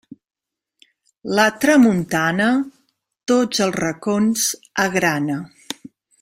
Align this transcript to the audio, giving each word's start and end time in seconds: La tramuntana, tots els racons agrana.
La 1.39 1.45
tramuntana, 1.65 2.47
tots 3.33 3.63
els 3.67 3.77
racons 3.85 4.47
agrana. 4.87 5.39